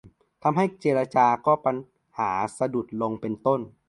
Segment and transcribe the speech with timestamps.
[0.43, 1.75] ทำให้การเจรจาก็ปัญ
[2.17, 3.59] หาสะดุดลง เป็นต้น